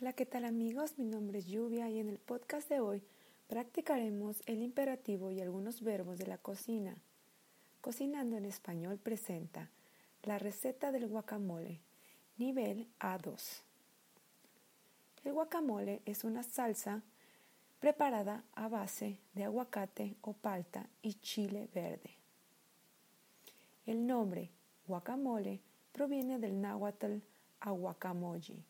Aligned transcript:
Hola, 0.00 0.12
¿qué 0.12 0.26
tal 0.26 0.44
amigos? 0.44 0.98
Mi 0.98 1.04
nombre 1.04 1.38
es 1.38 1.46
Lluvia 1.46 1.88
y 1.88 2.00
en 2.00 2.08
el 2.08 2.18
podcast 2.18 2.68
de 2.68 2.80
hoy 2.80 3.04
practicaremos 3.46 4.42
el 4.46 4.60
imperativo 4.60 5.30
y 5.30 5.40
algunos 5.40 5.82
verbos 5.82 6.18
de 6.18 6.26
la 6.26 6.36
cocina. 6.36 6.96
Cocinando 7.80 8.36
en 8.36 8.44
español 8.44 8.98
presenta 8.98 9.70
la 10.24 10.40
receta 10.40 10.90
del 10.90 11.06
guacamole, 11.06 11.80
nivel 12.38 12.88
A2. 12.98 13.62
El 15.22 15.32
guacamole 15.32 16.02
es 16.06 16.24
una 16.24 16.42
salsa 16.42 17.04
preparada 17.78 18.42
a 18.52 18.66
base 18.66 19.20
de 19.34 19.44
aguacate 19.44 20.16
o 20.22 20.32
palta 20.32 20.88
y 21.02 21.14
chile 21.14 21.68
verde. 21.72 22.18
El 23.86 24.08
nombre 24.08 24.50
guacamole 24.88 25.60
proviene 25.92 26.40
del 26.40 26.60
náhuatl 26.60 27.18
aguacamoyi, 27.60 28.64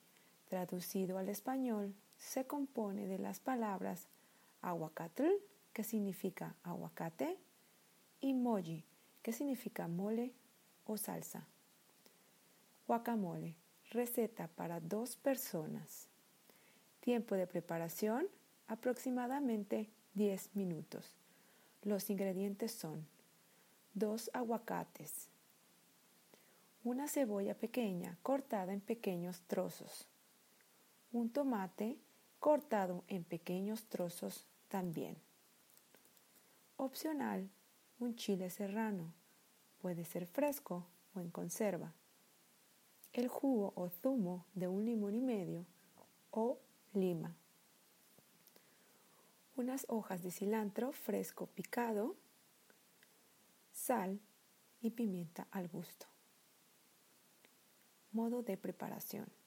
traducido 0.54 1.18
al 1.18 1.28
español, 1.28 1.96
se 2.16 2.46
compone 2.46 3.08
de 3.08 3.18
las 3.18 3.40
palabras 3.40 4.06
aguacatl, 4.62 5.32
que 5.72 5.82
significa 5.82 6.54
aguacate, 6.62 7.36
y 8.20 8.34
moji, 8.34 8.84
que 9.20 9.32
significa 9.32 9.88
mole 9.88 10.32
o 10.84 10.96
salsa. 10.96 11.44
Guacamole, 12.86 13.56
receta 13.90 14.46
para 14.46 14.78
dos 14.78 15.16
personas. 15.16 16.06
Tiempo 17.00 17.34
de 17.34 17.48
preparación, 17.48 18.28
aproximadamente 18.68 19.90
10 20.14 20.54
minutos. 20.54 21.16
Los 21.82 22.10
ingredientes 22.10 22.70
son 22.70 23.04
dos 23.92 24.30
aguacates, 24.32 25.28
una 26.84 27.08
cebolla 27.08 27.56
pequeña 27.56 28.16
cortada 28.22 28.72
en 28.72 28.80
pequeños 28.80 29.40
trozos, 29.48 30.06
un 31.14 31.30
tomate 31.30 31.96
cortado 32.40 33.04
en 33.06 33.22
pequeños 33.22 33.84
trozos 33.84 34.48
también. 34.68 35.16
Opcional, 36.76 37.48
un 38.00 38.16
chile 38.16 38.50
serrano, 38.50 39.14
puede 39.80 40.04
ser 40.04 40.26
fresco 40.26 40.84
o 41.14 41.20
en 41.20 41.30
conserva. 41.30 41.92
El 43.12 43.28
jugo 43.28 43.72
o 43.76 43.88
zumo 43.88 44.44
de 44.54 44.66
un 44.66 44.84
limón 44.84 45.14
y 45.14 45.20
medio 45.20 45.64
o 46.32 46.58
lima. 46.94 47.36
Unas 49.54 49.86
hojas 49.88 50.20
de 50.24 50.32
cilantro 50.32 50.90
fresco 50.90 51.46
picado, 51.46 52.16
sal 53.72 54.18
y 54.80 54.90
pimienta 54.90 55.46
al 55.52 55.68
gusto. 55.68 56.06
Modo 58.10 58.42
de 58.42 58.56
preparación. 58.56 59.43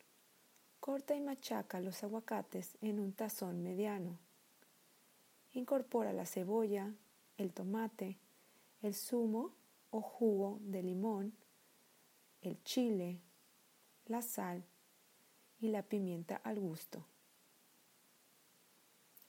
Corta 0.88 1.16
y 1.16 1.20
machaca 1.20 1.82
los 1.82 2.02
aguacates 2.06 2.78
en 2.80 3.02
un 3.02 3.12
tazón 3.12 3.62
mediano. 3.62 4.18
Incorpora 5.52 6.14
la 6.14 6.26
cebolla, 6.26 6.94
el 7.36 7.52
tomate, 7.52 8.18
el 8.82 8.96
zumo 8.96 9.52
o 9.90 10.00
jugo 10.00 10.60
de 10.62 10.84
limón, 10.84 11.34
el 12.40 12.64
chile, 12.64 13.20
la 14.06 14.22
sal 14.22 14.64
y 15.60 15.68
la 15.68 15.84
pimienta 15.84 16.38
al 16.38 16.58
gusto. 16.58 17.06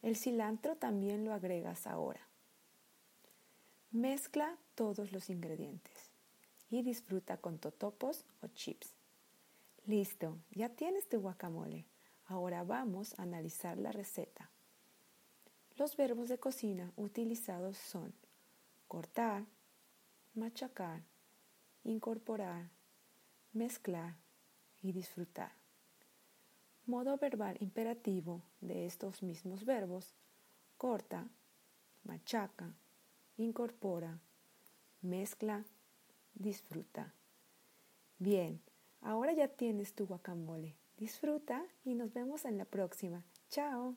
El 0.00 0.15
cilantro 0.15 0.77
también 0.77 1.25
lo 1.25 1.33
agregas 1.33 1.89
ahora. 1.89 2.25
Mezcla 3.91 4.56
todos 4.77 5.11
los 5.11 5.28
ingredientes 5.28 6.12
y 6.70 6.83
disfruta 6.83 7.39
con 7.39 7.59
totopos 7.59 8.25
o 8.43 8.47
chips. 8.47 8.97
Listo, 9.89 10.36
ya 10.50 10.69
tienes 10.69 11.08
tu 11.08 11.19
guacamole. 11.19 11.86
Ahora 12.27 12.62
vamos 12.62 13.19
a 13.19 13.22
analizar 13.22 13.78
la 13.78 13.91
receta. 13.91 14.50
Los 15.77 15.97
verbos 15.97 16.28
de 16.28 16.36
cocina 16.36 16.92
utilizados 16.97 17.78
son 17.78 18.12
cortar, 18.86 19.47
machacar, 20.34 21.04
incorporar, 21.84 22.69
mezclar 23.54 24.16
y 24.82 24.93
disfrutar. 24.93 25.53
Modo 26.84 27.16
verbal 27.16 27.56
imperativo 27.60 28.43
de 28.60 28.84
estos 28.84 29.22
mismos 29.22 29.65
verbos, 29.65 30.15
corta, 30.76 31.31
machaca, 32.05 32.75
incorpora, 33.38 34.19
mezcla, 35.00 35.65
disfruta. 36.34 37.15
Bien, 38.19 38.60
Ahora 39.00 39.32
ya 39.32 39.48
tienes 39.48 39.94
tu 39.94 40.06
guacamole. 40.06 40.76
Disfruta 40.97 41.64
y 41.84 41.94
nos 41.94 42.12
vemos 42.12 42.44
en 42.44 42.59
la 42.59 42.64
próxima. 42.64 43.25
Chao. 43.48 43.97